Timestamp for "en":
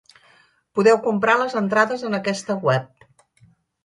2.09-2.19